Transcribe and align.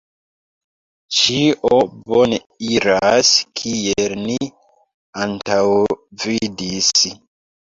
Ĉio 1.17 1.79
bone 2.13 2.39
iras, 2.69 3.33
kiel 3.61 4.17
ni 4.23 4.39
antaŭvidis. 5.27 6.91